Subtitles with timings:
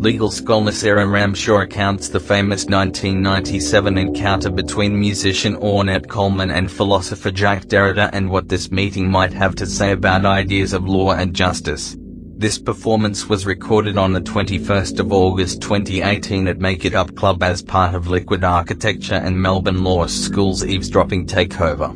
[0.00, 7.32] Legal scholar Sarah Ramshaw recounts the famous 1997 encounter between musician Ornette Coleman and philosopher
[7.32, 11.34] Jacques Derrida and what this meeting might have to say about ideas of law and
[11.34, 11.96] justice.
[11.98, 17.42] This performance was recorded on the 21st of August 2018 at Make It Up Club
[17.42, 21.90] as part of Liquid Architecture and Melbourne Law School's eavesdropping takeover.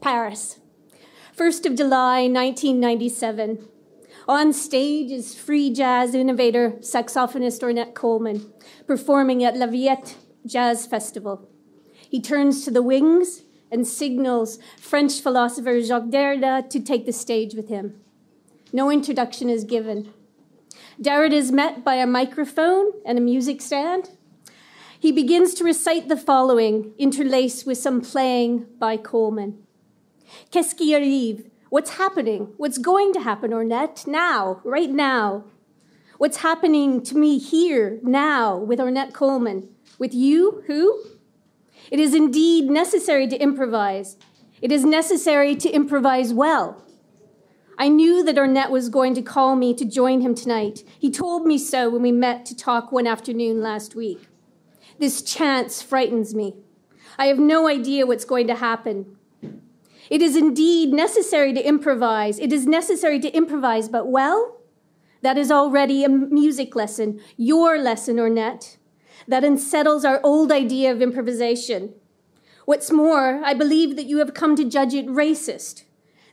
[0.00, 0.60] Paris,
[1.36, 3.66] 1st of July 1997.
[4.28, 8.52] On stage is free jazz innovator, saxophonist Ornette Coleman,
[8.86, 10.14] performing at La Villette
[10.46, 11.48] Jazz Festival.
[12.08, 17.54] He turns to the wings and signals French philosopher Jacques Derrida to take the stage
[17.54, 18.00] with him.
[18.72, 20.14] No introduction is given.
[21.02, 24.10] Derrida is met by a microphone and a music stand.
[25.00, 29.64] He begins to recite the following, interlaced with some playing by Coleman.
[30.50, 31.50] Qu'est-ce qui arrive?
[31.70, 32.52] What's happening?
[32.56, 34.06] What's going to happen, Ornette?
[34.06, 35.44] Now, right now.
[36.18, 39.68] What's happening to me here, now, with Ornette Coleman?
[39.98, 41.02] With you, who?
[41.90, 44.16] It is indeed necessary to improvise.
[44.62, 46.82] It is necessary to improvise well.
[47.76, 50.84] I knew that Ornette was going to call me to join him tonight.
[50.98, 54.28] He told me so when we met to talk one afternoon last week.
[54.98, 56.54] This chance frightens me.
[57.18, 59.16] I have no idea what's going to happen.
[60.10, 62.38] It is indeed necessary to improvise.
[62.38, 64.58] It is necessary to improvise, but well,
[65.22, 68.76] that is already a music lesson, your lesson, Ornette
[69.26, 71.94] that unsettles our old idea of improvisation.
[72.64, 75.84] What's more, I believe that you have come to judge it racist,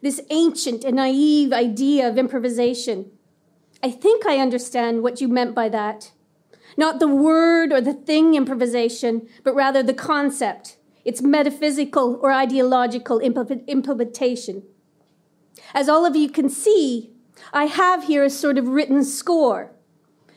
[0.01, 3.11] this ancient and naive idea of improvisation.
[3.83, 6.11] I think I understand what you meant by that.
[6.77, 13.19] Not the word or the thing improvisation, but rather the concept, its metaphysical or ideological
[13.19, 14.63] implementation.
[15.73, 17.11] As all of you can see,
[17.53, 19.71] I have here a sort of written score.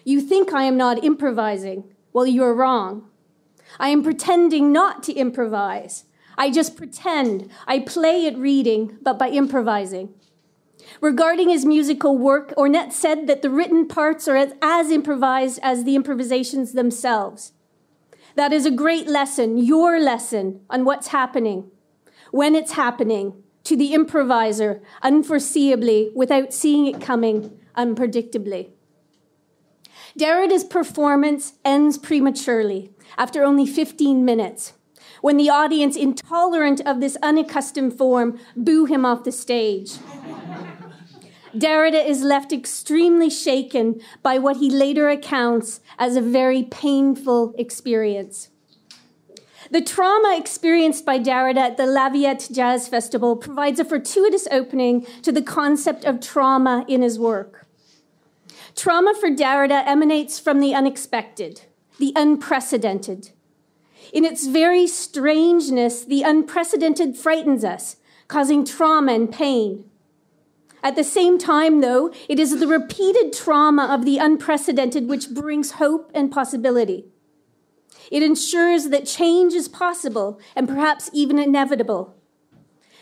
[0.04, 1.84] You think I am not improvising.
[2.12, 3.08] Well, you're wrong.
[3.78, 6.04] I am pretending not to improvise.
[6.36, 7.50] I just pretend.
[7.66, 10.14] I play at reading, but by improvising.
[11.00, 15.84] Regarding his musical work, Ornette said that the written parts are as, as, improvised as
[15.84, 17.52] the improvisations themselves.
[18.36, 21.70] That is a great lesson, your lesson, on what's happening,
[22.30, 28.70] when it's happening, to the improviser, unforeseeably, without seeing it coming, unpredictably.
[30.16, 34.74] Derrida's performance ends prematurely after only 15 minutes
[35.24, 39.94] when the audience, intolerant of this unaccustomed form, boo him off the stage.
[41.54, 48.50] Derrida is left extremely shaken by what he later accounts as a very painful experience.
[49.70, 55.06] The trauma experienced by Derrida at the La Villette Jazz Festival provides a fortuitous opening
[55.22, 57.66] to the concept of trauma in his work.
[58.76, 61.62] Trauma for Derrida emanates from the unexpected,
[61.98, 63.30] the unprecedented.
[64.12, 67.96] In its very strangeness, the unprecedented frightens us,
[68.28, 69.88] causing trauma and pain.
[70.84, 75.72] At the same time, though, it is the repeated trauma of the unprecedented which brings
[75.72, 77.06] hope and possibility.
[78.10, 82.14] It ensures that change is possible and perhaps even inevitable.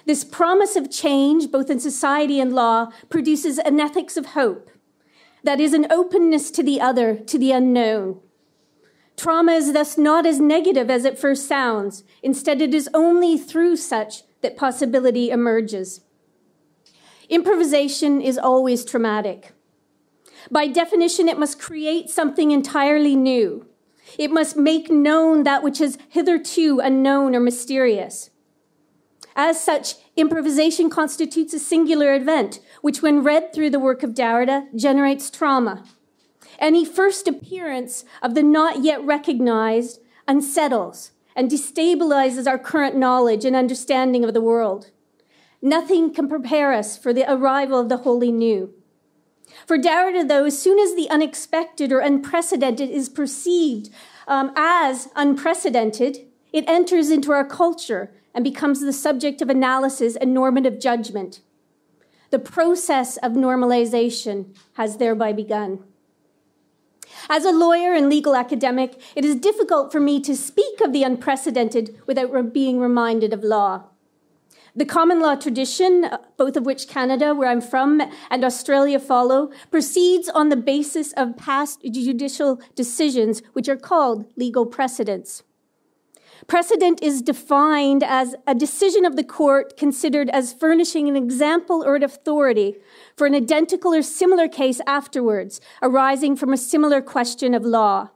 [0.07, 4.71] This promise of change, both in society and law, produces an ethics of hope
[5.43, 8.21] that is an openness to the other, to the unknown.
[9.17, 12.05] Trauma is thus not as negative as it first sounds.
[12.23, 16.03] Instead, it is only through such that possibility emerges.
[17.33, 19.55] Improvisation is always traumatic.
[20.51, 23.67] By definition, it must create something entirely new.
[24.19, 28.29] It must make known that which is hitherto unknown or mysterious.
[29.35, 34.67] As such, improvisation constitutes a singular event, which, when read through the work of Derrida,
[34.79, 35.85] generates trauma.
[36.59, 43.57] Any first appearance of the not yet recognized unsettles and destabilizes our current knowledge and
[43.57, 44.91] understanding of the world.
[45.63, 48.75] Nothing can prepare us for the arrival of the wholly new.
[49.67, 53.91] For Derrida, though, as soon as the unexpected or unprecedented is perceived
[54.27, 60.35] um, as unprecedented, it enters into our culture and becomes the subject of analysis and
[60.35, 61.41] normative judgment.
[62.31, 65.85] The process of normalization has thereby begun.
[67.29, 71.03] As a lawyer and legal academic, it is difficult for me to speak of the
[71.03, 73.85] unprecedented without being reminded of law.
[74.75, 79.51] The common law tradition, uh, both of which Canada, where I'm from, and Australia follow,
[79.71, 85.43] proceeds on the basis of past judicial decisions, which are called legal precedents.
[86.47, 91.95] Precedent is defined as a decision of the court considered as furnishing an example or
[91.97, 92.77] an authority
[93.15, 98.09] for an identical or similar case afterwards, arising from a similar question of law.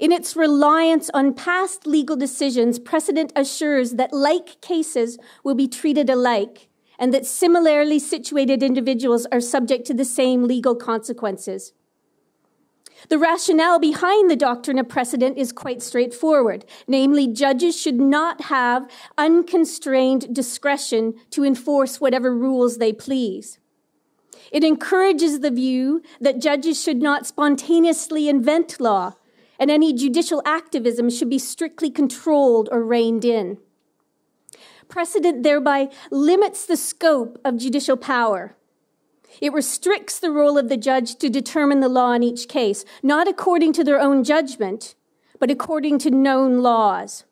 [0.00, 6.10] In its reliance on past legal decisions, precedent assures that like cases will be treated
[6.10, 6.68] alike
[6.98, 11.72] and that similarly situated individuals are subject to the same legal consequences.
[13.08, 16.64] The rationale behind the doctrine of precedent is quite straightforward.
[16.88, 18.88] Namely, judges should not have
[19.18, 23.58] unconstrained discretion to enforce whatever rules they please.
[24.50, 29.14] It encourages the view that judges should not spontaneously invent law,
[29.58, 33.58] and any judicial activism should be strictly controlled or reined in.
[34.88, 38.56] Precedent thereby limits the scope of judicial power
[39.40, 43.28] it restricts the role of the judge to determine the law in each case, not
[43.28, 44.94] according to their own judgment,
[45.38, 47.24] but according to known laws.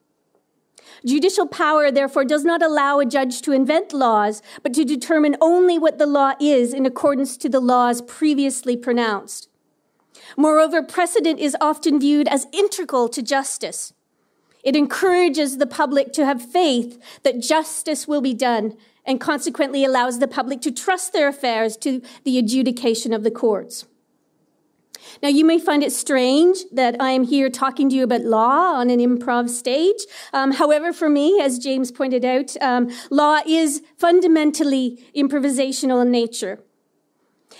[1.06, 5.78] Judicial power, therefore, does not allow a judge to invent laws, but to determine only
[5.78, 9.48] what the law is in accordance to the laws previously pronounced.
[10.36, 13.92] Moreover, precedent is often viewed as integral to justice.
[14.62, 20.18] It encourages the public to have faith that justice will be done and consequently allows
[20.18, 23.86] the public to trust their affairs to the adjudication of the courts.
[25.20, 28.74] Now, you may find it strange that I am here talking to you about law
[28.74, 30.00] on an improv stage.
[30.32, 36.60] Um, however, for me, as James pointed out, um, law is fundamentally improvisational in nature.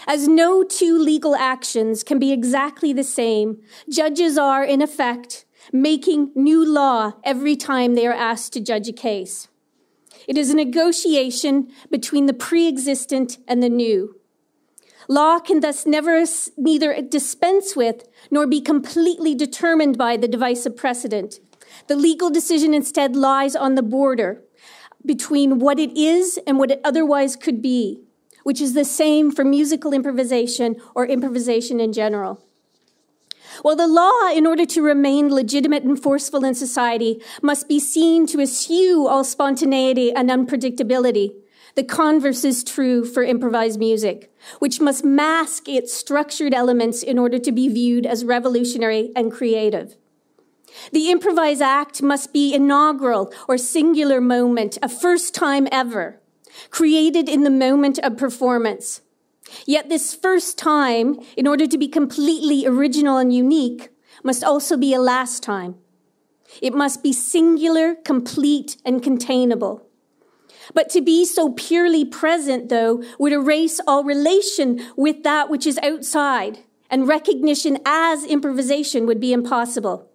[0.07, 6.33] As no two legal actions can be exactly the same, judges are, in effect, making
[6.35, 9.49] new law every time they are asked to judge a case.
[10.27, 14.17] It is a negotiation between the pre-existent and the new.
[15.09, 16.25] Law can thus never
[16.57, 21.41] neither dispense with nor be completely determined by the device of precedent.
[21.89, 24.43] The legal decision instead lies on the border
[25.05, 28.01] between what it is and what it otherwise could be,
[28.43, 32.41] which is the same for musical improvisation or improvisation in general.
[33.63, 38.27] Well, the law, in order to remain legitimate and forceful in society, must be seen
[38.29, 41.35] to eschew all spontaneity and unpredictability.
[41.75, 47.39] The converse is true for improvised music, which must mask its structured elements in order
[47.39, 49.97] to be viewed as revolutionary and creative.
[50.93, 56.22] The improvised act must be inaugural or singular moment, a first time ever,
[56.71, 59.01] created in the moment of performance.
[59.67, 63.91] Yet this first time, in order to be completely original and unique,
[64.23, 65.77] must also be a last time.
[66.61, 69.87] It must be singular, complete, and containable.
[70.75, 75.79] But to be so purely present, though, would erase all relation with that which is
[75.83, 80.12] outside, and recognition as improvisation would be impossible.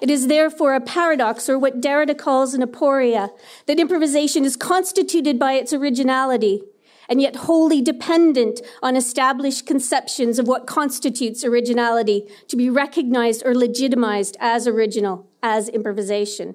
[0.00, 3.30] It is therefore a paradox, or what Derrida calls an aporia,
[3.66, 6.62] that improvisation is constituted by its originality,
[7.08, 13.54] and yet wholly dependent on established conceptions of what constitutes originality to be recognized or
[13.54, 16.54] legitimized as original, as improvisation.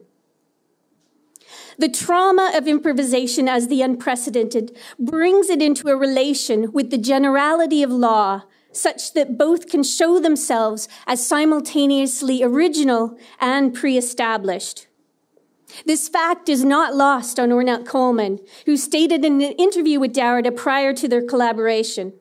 [1.78, 7.84] The trauma of improvisation as the unprecedented brings it into a relation with the generality
[7.84, 8.44] of law
[8.78, 14.88] such that both can show themselves as simultaneously original and pre-established.
[15.86, 20.56] This fact is not lost on Ornette Coleman, who stated in an interview with Derrida
[20.56, 22.14] prior to their collaboration.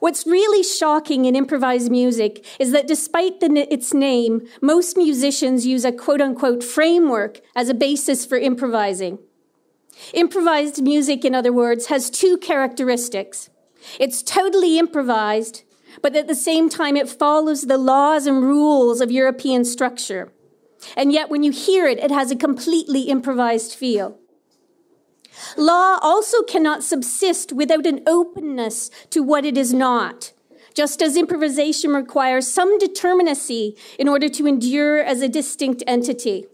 [0.00, 5.84] What's really shocking in improvised music is that despite the, its name, most musicians use
[5.84, 9.18] a quote unquote framework as a basis for improvising.
[10.12, 13.48] Improvised music, in other words, has two characteristics.
[13.98, 15.62] It's totally improvised,
[16.00, 20.32] but at the same time, it follows the laws and rules of European structure.
[20.96, 24.18] And yet, when you hear it, it has a completely improvised feel.
[25.56, 30.32] Law also cannot subsist without an openness to what it is not,
[30.74, 36.46] just as improvisation requires some determinacy in order to endure as a distinct entity.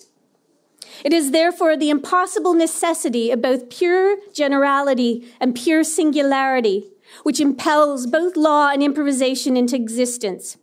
[1.05, 6.91] It is therefore the impossible necessity of both pure generality and pure singularity
[7.23, 10.57] which impels both law and improvisation into existence.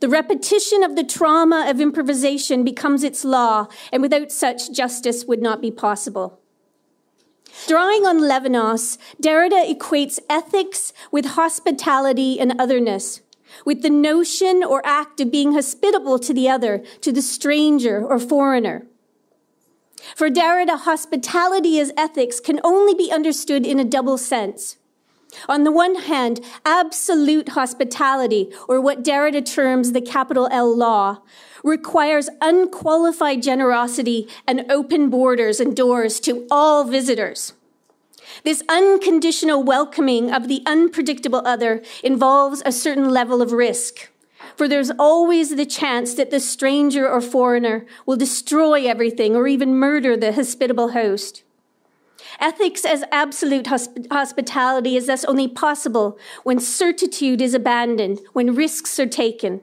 [0.00, 5.40] The repetition of the trauma of improvisation becomes its law, and without such, justice would
[5.40, 6.40] not be possible.
[7.66, 13.22] Drawing on Levinas, Derrida equates ethics with hospitality and otherness,
[13.64, 18.18] with the notion or act of being hospitable to the other, to the stranger or
[18.18, 18.86] foreigner.
[20.14, 24.76] For Derrida, hospitality as ethics can only be understood in a double sense.
[25.48, 31.22] On the one hand, absolute hospitality, or what Derrida terms the capital L law,
[31.62, 37.52] requires unqualified generosity and open borders and doors to all visitors.
[38.44, 44.10] This unconditional welcoming of the unpredictable other involves a certain level of risk,
[44.56, 49.74] for there's always the chance that the stranger or foreigner will destroy everything or even
[49.74, 51.42] murder the hospitable host.
[52.40, 58.98] Ethics as absolute hosp- hospitality is thus only possible when certitude is abandoned, when risks
[58.98, 59.60] are taken.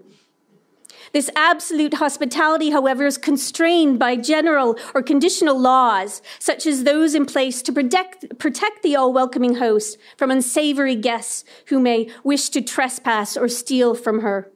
[1.13, 7.27] This absolute hospitality, however, is constrained by general or conditional laws, such as those in
[7.27, 12.61] place to protect, protect the all welcoming host from unsavory guests who may wish to
[12.61, 14.51] trespass or steal from her.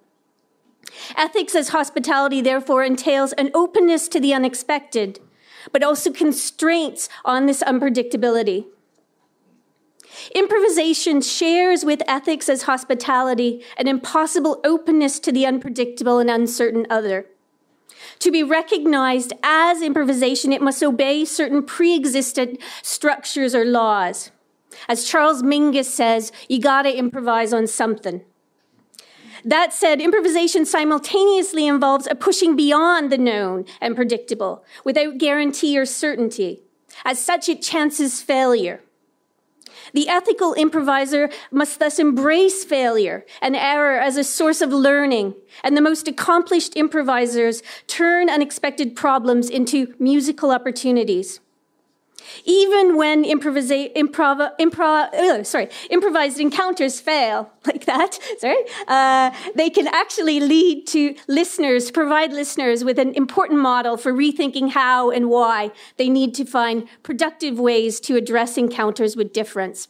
[1.15, 5.19] Ethics as hospitality, therefore, entails an openness to the unexpected,
[5.71, 8.65] but also constraints on this unpredictability.
[10.33, 17.27] Improvisation shares with ethics as hospitality an impossible openness to the unpredictable and uncertain other.
[18.19, 24.31] To be recognized as improvisation, it must obey certain pre existent structures or laws.
[24.87, 28.21] As Charles Mingus says, you gotta improvise on something.
[29.45, 35.85] That said, improvisation simultaneously involves a pushing beyond the known and predictable without guarantee or
[35.85, 36.61] certainty.
[37.05, 38.81] As such, it chances failure.
[39.93, 45.77] The ethical improviser must thus embrace failure and error as a source of learning, and
[45.77, 51.39] the most accomplished improvisers turn unexpected problems into musical opportunities.
[52.45, 59.69] Even when improvisa- improv- improv- uh, sorry, improvised encounters fail like that, sorry, uh, they
[59.69, 65.29] can actually lead to listeners, provide listeners with an important model for rethinking how and
[65.29, 69.87] why they need to find productive ways to address encounters with difference.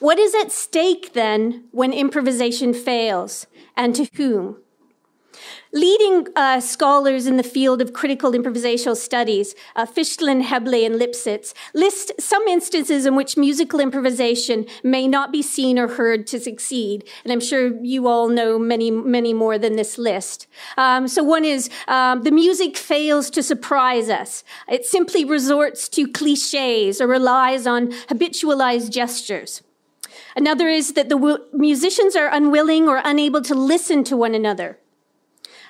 [0.00, 4.61] What is at stake then when improvisation fails, and to whom?
[5.74, 11.54] Leading uh, scholars in the field of critical improvisational studies, uh, Fischlin, Heble, and Lipsitz,
[11.72, 17.08] list some instances in which musical improvisation may not be seen or heard to succeed.
[17.24, 20.46] And I'm sure you all know many, many more than this list.
[20.76, 24.44] Um, so one is um, the music fails to surprise us.
[24.68, 29.62] It simply resorts to cliches or relies on habitualized gestures.
[30.36, 34.78] Another is that the musicians are unwilling or unable to listen to one another.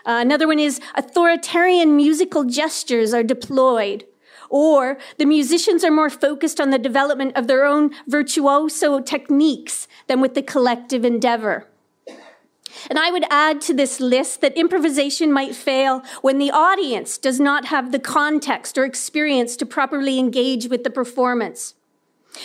[0.04, 4.04] Uh, another one is authoritarian musical gestures are deployed.
[4.50, 10.20] Or the musicians are more focused on the development of their own virtuoso techniques than
[10.20, 11.68] with the collective endeavor.
[12.90, 17.38] And I would add to this list that improvisation might fail when the audience does
[17.38, 21.74] not have the context or experience to properly engage with the performance.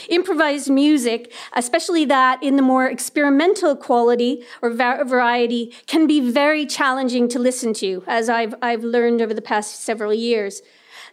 [0.09, 7.27] Improvised music, especially that in the more experimental quality or variety, can be very challenging
[7.29, 10.61] to listen to, as I've, I've learned over the past several years.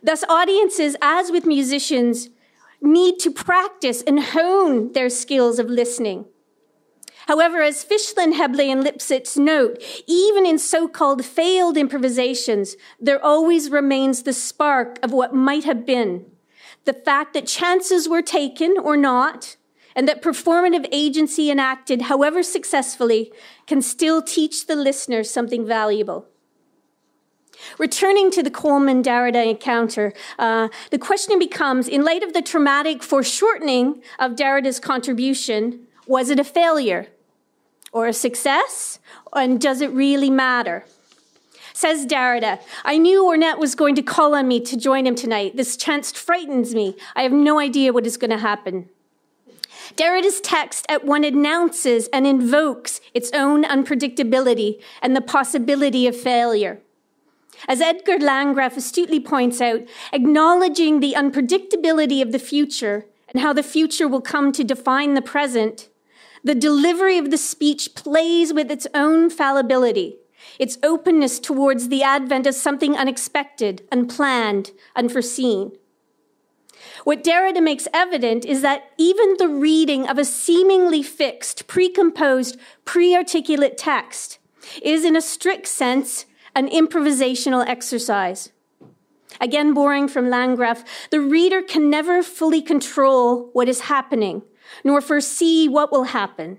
[0.03, 2.31] Thus, audiences, as with musicians,
[2.81, 6.27] need to practice and hone their skills of listening.
[7.27, 14.25] However, as Fischlin, Heble, and Lipsitz note, even in so-called failed improvisations, there always remains
[14.25, 16.27] the spark of what might have been
[16.85, 19.57] the fact that chances were taken or not,
[19.97, 23.33] and that performative agency enacted, however successfully,
[23.67, 26.27] can still teach the listener something valuable.
[27.79, 33.03] Returning to the Coleman Derrida encounter, uh, the question becomes in light of the traumatic
[33.03, 37.09] foreshortening of Derrida's contribution, was it a failure
[37.93, 38.99] or a success?
[39.33, 40.85] And does it really matter?
[41.77, 45.57] Says Derrida, I knew Ornette was going to call on me to join him tonight.
[45.57, 46.97] This chance frightens me.
[47.17, 48.89] I have no idea what is going to happen.
[49.97, 56.81] Derrida's text at one announces and invokes its own unpredictability and the possibility of failure.
[57.67, 59.81] As Edgar Landgraf astutely points out,
[60.13, 65.23] acknowledging the unpredictability of the future and how the future will come to define the
[65.23, 65.89] present,
[66.45, 70.19] the delivery of the speech plays with its own fallibility
[70.59, 75.73] its openness towards the advent of something unexpected, unplanned, unforeseen.
[77.05, 83.77] What Derrida makes evident is that even the reading of a seemingly fixed, precomposed, pre-articulate
[83.77, 84.39] text
[84.83, 88.53] is in a strict sense an improvisational exercise.
[89.41, 94.43] Again, borrowing from Landgraf, the reader can never fully control what is happening,
[94.85, 96.59] nor foresee what will happen.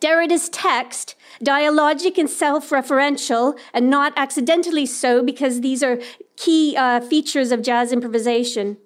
[0.00, 5.98] Derrida's text, dialogic and self-referential, and not accidentally so because these are
[6.36, 8.76] key uh, features of jazz improvisation,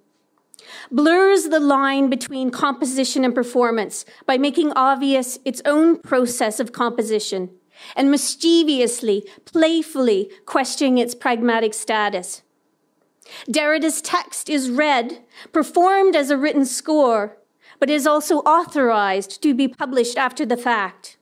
[0.90, 7.50] blurs the line between composition and performance by making obvious its own process of composition
[7.96, 12.42] and mischievously, playfully questioning its pragmatic status.
[13.50, 17.36] Derrida's text is read, performed as a written score,
[17.80, 21.16] but is also authorized to be published after the fact.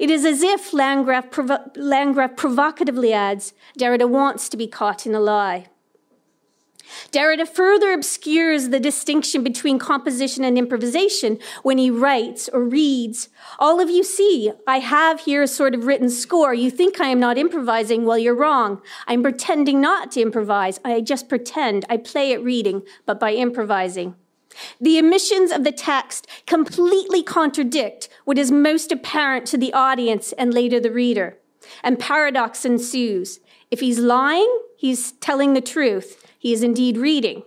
[0.00, 5.14] It is as if Landgraf, provo- Landgraf provocatively adds, Derrida wants to be caught in
[5.14, 5.66] a lie.
[7.12, 13.28] Derrida further obscures the distinction between composition and improvisation when he writes or reads.
[13.58, 16.54] All of you see, I have here a sort of written score.
[16.54, 18.04] You think I am not improvising?
[18.04, 18.82] Well, you're wrong.
[19.06, 20.78] I'm pretending not to improvise.
[20.84, 21.84] I just pretend.
[21.88, 24.14] I play at reading, but by improvising.
[24.80, 30.52] The omissions of the text completely contradict what is most apparent to the audience and
[30.52, 31.38] later the reader.
[31.82, 33.40] And paradox ensues.
[33.70, 37.42] If he's lying, he's telling the truth he is indeed reading.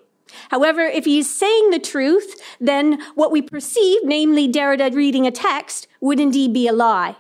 [0.49, 5.31] However, if he is saying the truth, then what we perceive, namely Derrida reading a
[5.31, 7.15] text, would indeed be a lie.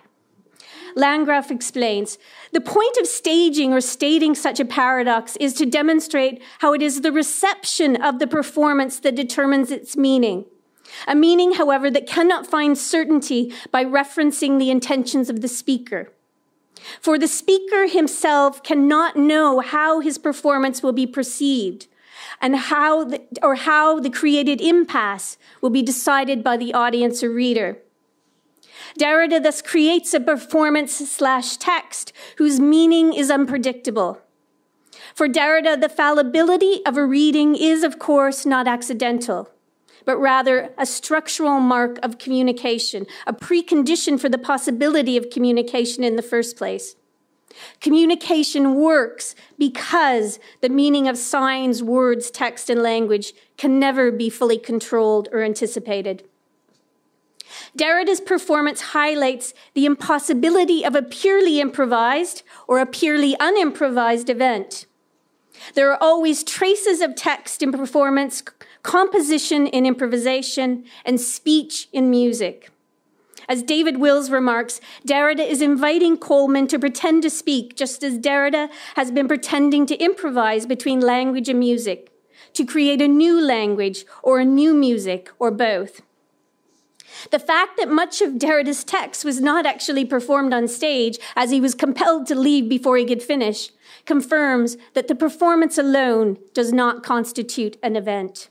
[0.95, 2.17] Landgraf explains
[2.51, 7.01] the point of staging or stating such a paradox is to demonstrate how it is
[7.01, 10.45] the reception of the performance that determines its meaning.
[11.07, 16.11] A meaning, however, that cannot find certainty by referencing the intentions of the speaker.
[17.01, 21.87] For the speaker himself cannot know how his performance will be perceived
[22.41, 27.31] and how the, or how the created impasse will be decided by the audience or
[27.31, 27.79] reader.
[28.99, 34.21] Derrida thus creates a performance slash text whose meaning is unpredictable.
[35.15, 39.49] For Derrida, the fallibility of a reading is, of course, not accidental
[40.05, 46.15] but rather a structural mark of communication, a precondition for the possibility of communication in
[46.15, 46.95] the first place.
[47.81, 54.57] Communication works because the meaning of signs, words, text, and language can never be fully
[54.57, 56.23] controlled or anticipated.
[57.77, 64.85] Derrida's performance highlights the impossibility of a purely improvised or a purely unimprovised event.
[65.75, 68.41] There are always traces of text in performance
[68.83, 72.71] composition in improvisation, and speech in music.
[73.47, 78.69] As David Wills remarks, Derrida is inviting Coleman to pretend to speak, just as Derrida
[78.95, 82.11] has been pretending to improvise between language and music,
[82.53, 86.01] to create a new language or a new music or both.
[87.31, 91.61] The fact that much of Derrida's text was not actually performed on stage, as he
[91.61, 93.69] was compelled to leave before he could finish,
[94.05, 98.49] confirms that the performance alone does not constitute an event.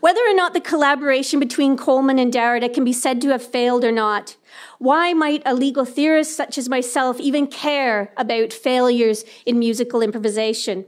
[0.00, 3.84] Whether or not the collaboration between Coleman and Derrida can be said to have failed
[3.84, 4.36] or not,
[4.78, 10.86] why might a legal theorist such as myself even care about failures in musical improvisation?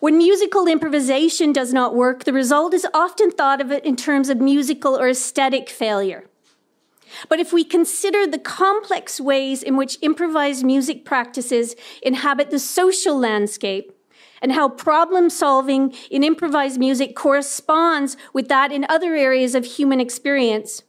[0.00, 4.30] When musical improvisation does not work, the result is often thought of it in terms
[4.30, 6.24] of musical or aesthetic failure.
[7.28, 13.18] But if we consider the complex ways in which improvised music practices inhabit the social
[13.18, 13.92] landscape,
[14.42, 20.00] and how problem solving in improvised music corresponds with that in other areas of human
[20.00, 20.82] experience,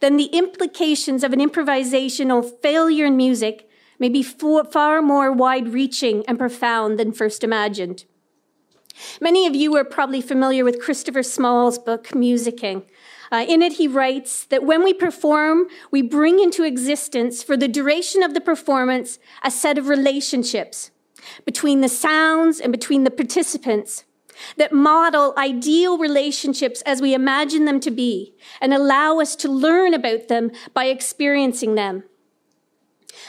[0.00, 6.24] then the implications of an improvisational failure in music may be far more wide reaching
[6.26, 8.06] and profound than first imagined.
[9.20, 12.84] Many of you are probably familiar with Christopher Small's book, Musicking.
[13.32, 17.68] Uh, in it, he writes that when we perform, we bring into existence for the
[17.68, 20.90] duration of the performance a set of relationships
[21.44, 24.04] between the sounds and between the participants
[24.56, 29.94] that model ideal relationships as we imagine them to be and allow us to learn
[29.94, 32.04] about them by experiencing them.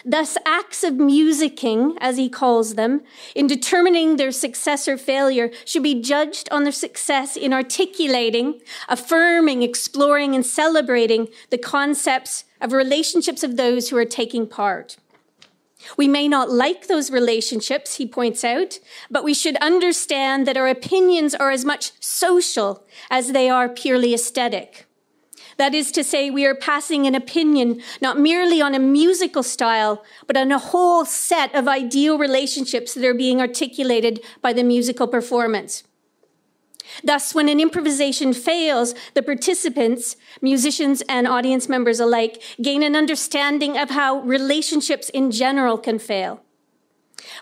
[0.03, 3.01] Thus, acts of musicking, as he calls them,
[3.33, 9.61] in determining their success or failure, should be judged on their success in articulating, affirming,
[9.63, 14.97] exploring, and celebrating the concepts of relationships of those who are taking part.
[15.97, 18.79] We may not like those relationships, he points out,
[19.11, 24.13] but we should understand that our opinions are as much social as they are purely
[24.13, 24.84] aesthetic.
[25.57, 30.03] That is to say, we are passing an opinion not merely on a musical style,
[30.27, 35.07] but on a whole set of ideal relationships that are being articulated by the musical
[35.07, 35.83] performance.
[37.03, 43.77] Thus, when an improvisation fails, the participants, musicians and audience members alike, gain an understanding
[43.77, 46.41] of how relationships in general can fail.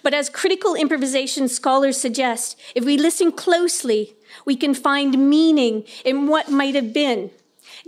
[0.01, 6.27] But as critical improvisation scholars suggest, if we listen closely, we can find meaning in
[6.27, 7.31] what might have been,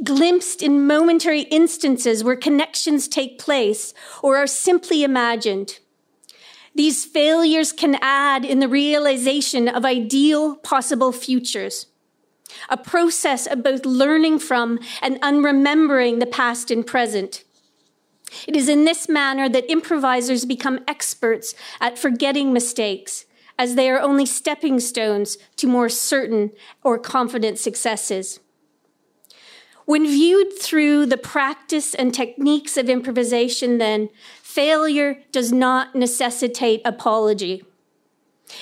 [0.04, 5.80] glimpsed in momentary instances where connections take place or are simply imagined.
[6.76, 11.88] These failures can add in the realization of ideal possible futures,
[12.70, 17.46] a process of both learning from and unremembering the past and present.
[18.46, 23.26] It is in this manner that improvisers become experts at forgetting mistakes,
[23.58, 26.52] as they are only stepping stones to more certain
[26.84, 28.42] or confident successes.
[29.86, 34.10] When viewed through the practice and techniques of improvisation, then,
[34.42, 37.64] failure does not necessitate apology.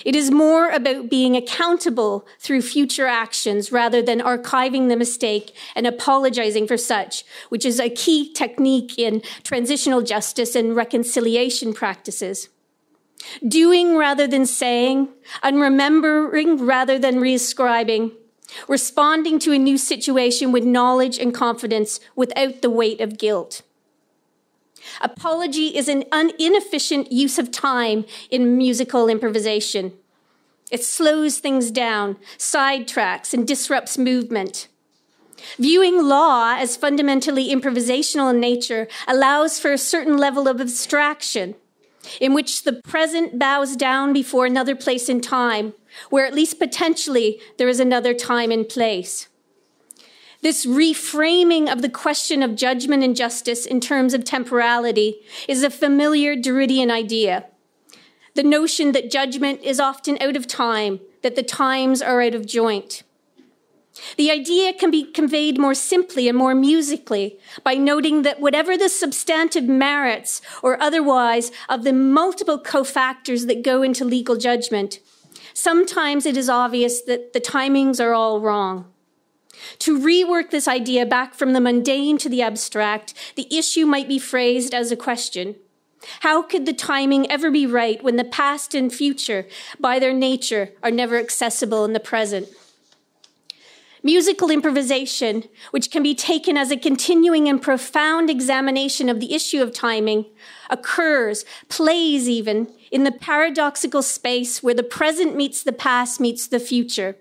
[0.05, 5.85] It is more about being accountable through future actions rather than archiving the mistake and
[5.85, 12.49] apologizing for such, which is a key technique in transitional justice and reconciliation practices.
[13.47, 15.09] Doing rather than saying,
[15.43, 18.11] unremembering rather than reascribing,
[18.67, 23.61] responding to a new situation with knowledge and confidence without the weight of guilt.
[25.01, 26.03] Apology is an
[26.39, 29.93] inefficient use of time in musical improvisation.
[30.71, 34.67] It slows things down, sidetracks, and disrupts movement.
[35.57, 41.55] Viewing law as fundamentally improvisational in nature allows for a certain level of abstraction
[42.19, 45.73] in which the present bows down before another place in time,
[46.09, 49.27] where at least potentially there is another time and place.
[50.41, 55.69] This reframing of the question of judgment and justice in terms of temporality is a
[55.69, 57.45] familiar Derridian idea.
[58.35, 62.45] The notion that judgment is often out of time, that the times are out of
[62.45, 63.03] joint.
[64.17, 68.89] The idea can be conveyed more simply and more musically by noting that whatever the
[68.89, 74.99] substantive merits or otherwise of the multiple cofactors that go into legal judgment,
[75.53, 78.85] sometimes it is obvious that the timings are all wrong.
[79.79, 84.19] To rework this idea back from the mundane to the abstract, the issue might be
[84.19, 85.55] phrased as a question.
[86.19, 89.47] How could the timing ever be right when the past and future,
[89.79, 92.49] by their nature, are never accessible in the present?
[94.05, 99.61] Musical improvisation, which can be taken as a continuing and profound examination of the issue
[99.61, 100.25] of timing,
[100.73, 106.59] occurs, plays even, in the paradoxical space where the present meets the past meets the
[106.59, 107.15] future.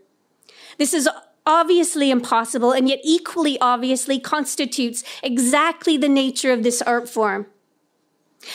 [0.78, 1.08] This is
[1.46, 7.46] obviously impossible and yet equally obviously constitutes exactly the nature of this art form.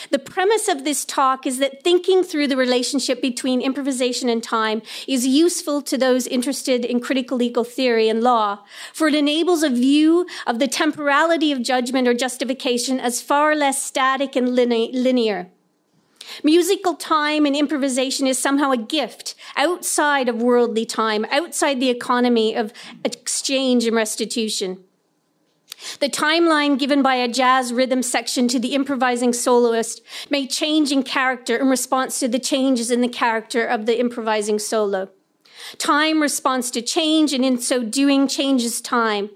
[0.10, 4.82] The premise of this talk is that thinking through the relationship between improvisation and time
[5.08, 8.60] is useful to those interested in critical legal theory and law,
[8.94, 13.82] for it enables a view of the temporality of judgment or justification as far less
[13.82, 15.50] static and linear.
[16.44, 22.54] Musical time and improvisation is somehow a gift outside of worldly time, outside the economy
[22.54, 22.74] of
[23.06, 24.84] exchange and restitution.
[26.00, 31.04] The timeline given by a jazz rhythm section to the improvising soloist may change in
[31.04, 35.10] character in response to the changes in the character of the improvising solo.
[35.78, 39.30] Time responds to change, and in so doing, changes time.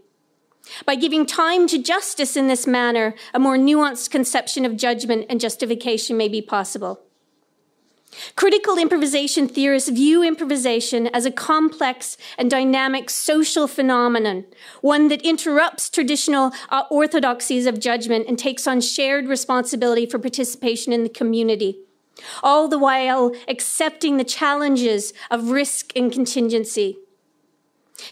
[0.86, 5.40] By giving time to justice in this manner, a more nuanced conception of judgment and
[5.40, 7.02] justification may be possible.
[8.36, 14.46] Critical improvisation theorists view improvisation as a complex and dynamic social phenomenon,
[14.82, 20.92] one that interrupts traditional uh, orthodoxies of judgment and takes on shared responsibility for participation
[20.92, 21.80] in the community,
[22.44, 26.98] all the while accepting the challenges of risk and contingency.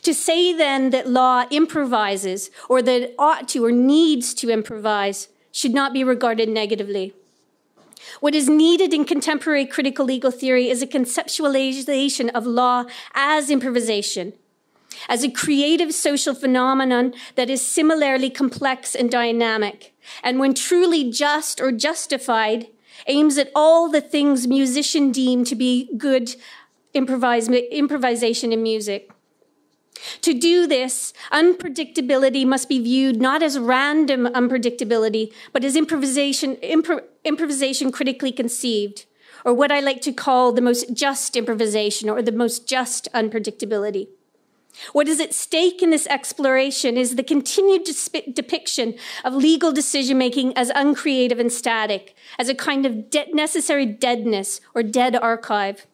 [0.03, 5.27] To say then that law improvises or that it ought to or needs to improvise
[5.51, 7.13] should not be regarded negatively.
[8.19, 14.33] What is needed in contemporary critical legal theory is a conceptualization of law as improvisation,
[15.07, 19.93] as a creative social phenomenon that is similarly complex and dynamic,
[20.23, 22.67] and when truly just or justified,
[23.07, 26.35] aims at all the things musicians deem to be good
[26.93, 29.11] improvisation in music.
[30.21, 37.03] To do this, unpredictability must be viewed not as random unpredictability, but as improvisation, impro-
[37.23, 39.05] improvisation critically conceived,
[39.45, 44.07] or what I like to call the most just improvisation or the most just unpredictability.
[44.93, 47.89] What is at stake in this exploration is the continued
[48.33, 53.85] depiction of legal decision making as uncreative and static, as a kind of de- necessary
[53.85, 55.85] deadness or dead archive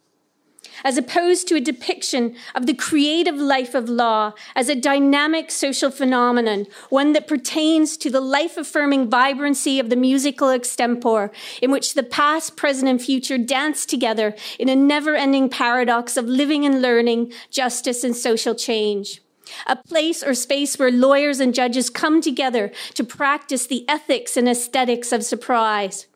[0.84, 5.92] as opposed to a depiction of the creative life of law as a dynamic social
[5.92, 11.94] phenomenon, one that pertains to the life affirming vibrancy of the musical extempore, in which
[11.94, 16.82] the past, present, and future dance together in a never ending paradox of living and
[16.82, 19.22] learning, justice, and social change.
[19.68, 24.50] A place or space where lawyers and judges come together to practice the ethics and
[24.50, 26.08] aesthetics of surprise.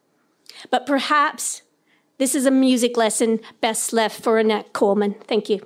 [0.70, 1.62] But perhaps
[2.20, 5.16] This is a music lesson best left for Ornette Coleman.
[5.26, 5.66] Thank you.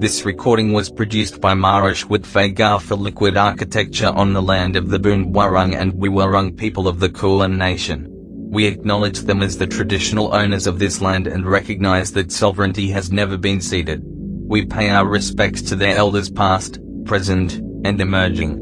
[0.00, 4.98] This recording was produced by Marish Whitfagar for Liquid Architecture on the land of the
[4.98, 8.06] Boonwurrung and Woiwurrung people of the Kulin Nation.
[8.50, 13.12] We acknowledge them as the traditional owners of this land and recognize that sovereignty has
[13.12, 14.02] never been ceded.
[14.50, 17.52] We pay our respects to their elders past, present,
[17.84, 18.58] and emerging.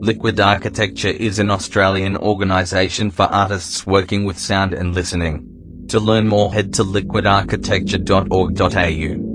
[0.00, 5.86] Liquid Architecture is an Australian organization for artists working with sound and listening.
[5.88, 9.29] To learn more head to liquidarchitecture.org.au.